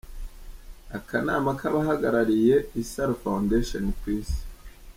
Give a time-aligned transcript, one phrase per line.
[0.97, 4.41] Akanama k’abahagarariye Isaro Foundation ku Isi.